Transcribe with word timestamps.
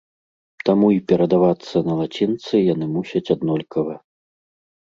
Таму 0.69 0.87
і 0.93 0.97
перадавацца 1.11 1.83
на 1.89 1.93
лацінцы 2.01 2.65
яны 2.73 2.85
мусяць 2.95 3.25
аднолькава. 3.37 3.93